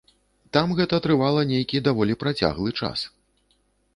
[0.55, 2.99] Там гэта трывала нейкі даволі працяглы час.